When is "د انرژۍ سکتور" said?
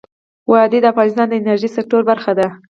1.29-2.01